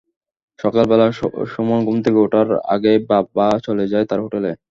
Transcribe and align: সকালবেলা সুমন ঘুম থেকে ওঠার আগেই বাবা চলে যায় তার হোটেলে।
সকালবেলা 0.59 1.05
সুমন 1.51 1.79
ঘুম 1.85 1.97
থেকে 2.05 2.19
ওঠার 2.19 2.47
আগেই 2.73 2.99
বাবা 3.09 3.47
চলে 3.63 3.85
যায় 3.87 4.05
তার 4.05 4.19
হোটেলে। 4.25 4.51